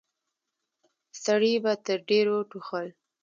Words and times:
سړي 1.23 1.53
به 1.63 1.73
تر 1.85 1.97
ډيرو 2.09 2.37
ټوخل. 2.49 2.87